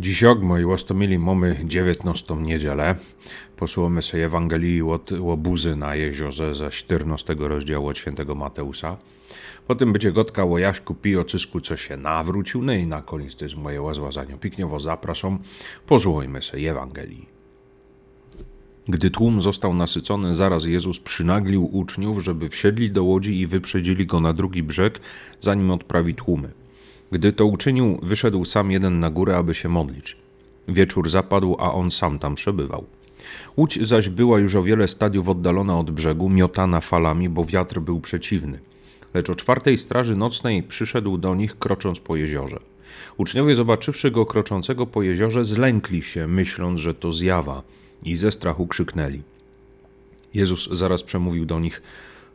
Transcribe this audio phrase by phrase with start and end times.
[0.00, 2.96] Dziś moi łostomili mamy 19 niedzielę.
[3.56, 8.96] Posłuchamy sobie Ewangelii od łobuzy na jeziorze ze 14 rozdziału od świętego Mateusza.
[9.66, 12.62] Potem będzie gotka o Jaśku Pijocysku, co się nawrócił.
[12.62, 14.36] No i na koniec to jest moje łazłazanie.
[14.40, 15.38] Pikniowo zapraszam.
[15.86, 17.28] Posłuchajmy sobie Ewangelii.
[18.88, 24.20] Gdy tłum został nasycony, zaraz Jezus przynaglił uczniów, żeby wsiedli do łodzi i wyprzedzili go
[24.20, 25.00] na drugi brzeg,
[25.40, 26.63] zanim odprawi tłumy.
[27.12, 30.16] Gdy to uczynił, wyszedł sam jeden na górę, aby się modlić.
[30.68, 32.84] Wieczór zapadł, a on sam tam przebywał.
[33.56, 38.00] Łódź zaś była już o wiele stadiów oddalona od brzegu, miotana falami, bo wiatr był
[38.00, 38.58] przeciwny.
[39.14, 42.58] Lecz o czwartej straży nocnej przyszedł do nich, krocząc po jeziorze.
[43.16, 47.62] Uczniowie, zobaczywszy go kroczącego po jeziorze, zlękli się, myśląc, że to zjawa,
[48.02, 49.22] i ze strachu krzyknęli.
[50.34, 51.82] Jezus zaraz przemówił do nich: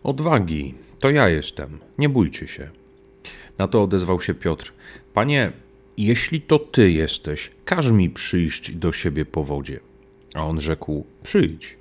[0.03, 2.69] Odwagi, to ja jestem, nie bójcie się.
[3.59, 4.73] Na to odezwał się Piotr:
[5.13, 5.51] Panie,
[5.97, 9.79] jeśli to ty jesteś, każ mi przyjść do siebie po wodzie.
[10.33, 11.77] A on rzekł: Przyjdź.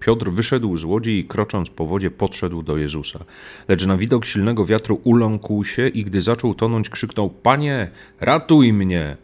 [0.00, 3.24] Piotr wyszedł z łodzi i krocząc po wodzie podszedł do Jezusa.
[3.68, 7.90] Lecz na widok silnego wiatru uląkł się i gdy zaczął tonąć, krzyknął: Panie,
[8.20, 9.16] ratuj mnie!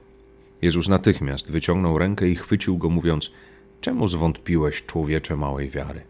[0.63, 3.31] Jezus natychmiast wyciągnął rękę i chwycił go, mówiąc:
[3.81, 6.01] Czemu zwątpiłeś, człowiecze małej wiary?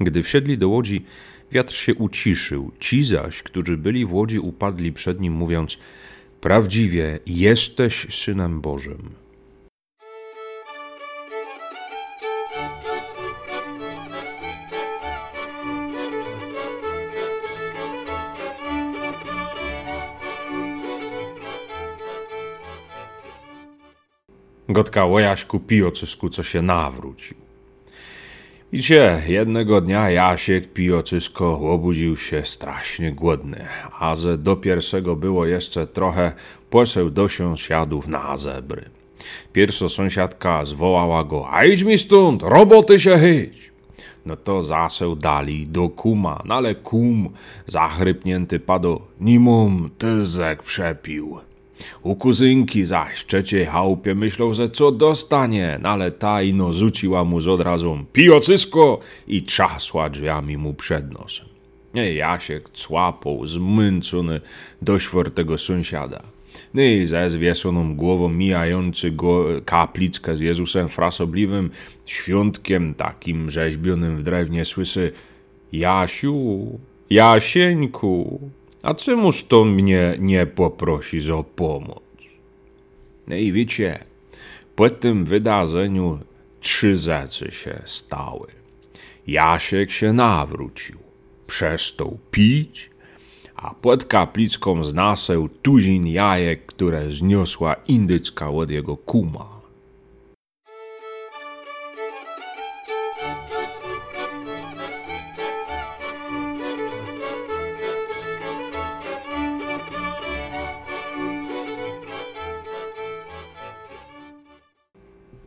[0.00, 1.04] Gdy wsiedli do łodzi,
[1.52, 5.78] Wiatr się uciszył, ci zaś, którzy byli w łodzi, upadli przed nim, mówiąc:
[6.40, 9.10] Prawdziwie jesteś synem Bożym.
[24.68, 27.45] Gotka łojaśku pijocysku, co się nawrócił.
[28.72, 33.66] Widzicie, jednego dnia Jasiek pijocysko obudził się strasznie głodny,
[33.98, 36.32] a ze do pierwszego było jeszcze trochę
[36.70, 38.84] poseł do sąsiadów na zebry.
[39.52, 43.72] Pierwsza sąsiadka zwołała go, a idź mi stąd, roboty się chyć.
[44.26, 47.28] No to zaseł dali do kuma, no ale kum
[47.66, 51.40] zachrypnięty padł, nimum tyzek przepił.
[52.02, 57.24] U kuzynki zaś w trzeciej chałupie myślał, że co dostanie, no ale ta ino rzuciła
[57.24, 61.46] mu z odrazą pijocysko i trzasła drzwiami mu przed nosem.
[62.14, 64.40] Jasiek cłapał zmęczony
[64.82, 66.22] do czwartego sąsiada.
[66.74, 71.70] No i ze zwiesoną głową mijający go kaplickę z Jezusem frasobliwym,
[72.06, 75.12] świątkiem takim rzeźbionym w drewnie słysy
[75.72, 76.66] Jasiu,
[77.10, 78.40] Jasieńku,
[78.82, 82.02] a czemuż to mnie nie poprosi o pomoc?
[83.26, 84.04] No i wiecie,
[84.76, 86.18] po tym wydarzeniu
[86.60, 88.46] trzy rzeczy się stały.
[89.26, 90.98] Jasiek się nawrócił,
[91.46, 92.90] przestał pić,
[93.56, 99.55] a pod kaplicką znaseł tuzin jajek, które zniosła indycka od jego kuma.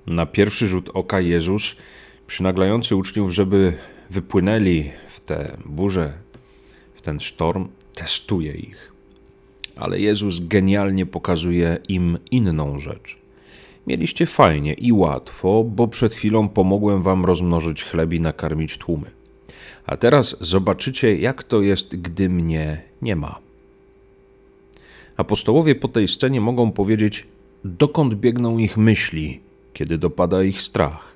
[0.09, 1.75] Na pierwszy rzut oka Jezus,
[2.28, 3.74] przynaglający uczniów, żeby
[4.09, 6.14] wypłynęli w tę burzę,
[6.96, 8.92] w ten sztorm, testuje ich.
[9.75, 13.18] Ale Jezus genialnie pokazuje im inną rzecz.
[13.88, 19.12] Mieliście fajnie i łatwo, bo przed chwilą pomogłem wam rozmnożyć chleb i nakarmić tłumy.
[19.86, 23.40] A teraz zobaczycie, jak to jest, gdy mnie nie ma.
[25.18, 27.28] Apostołowie po tej scenie mogą powiedzieć,
[27.64, 29.49] dokąd biegną ich myśli,
[29.79, 31.16] kiedy dopada ich strach?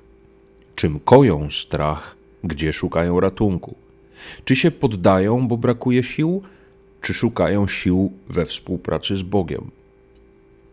[0.74, 3.74] Czym koją strach, gdzie szukają ratunku?
[4.44, 6.42] Czy się poddają, bo brakuje sił,
[7.00, 9.70] czy szukają sił we współpracy z Bogiem?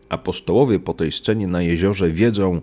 [0.08, 2.60] Apostołowie po tej scenie na jeziorze wiedzą,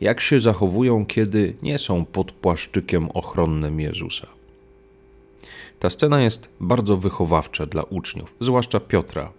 [0.00, 4.26] jak się zachowują, kiedy nie są pod płaszczykiem ochronnym Jezusa.
[5.78, 9.32] Ta scena jest bardzo wychowawcza dla uczniów, zwłaszcza Piotra.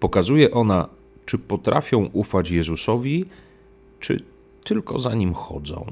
[0.00, 0.88] Pokazuje ona,
[1.26, 3.24] czy potrafią ufać Jezusowi,
[4.00, 4.33] czy
[4.64, 5.86] tylko za nim chodzą.